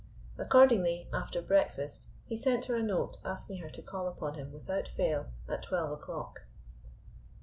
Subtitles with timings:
[0.35, 4.87] Accordingly, after breakfast, he sent her a note asking her to call upon him, without
[4.87, 6.39] fail, at twelve o'clock.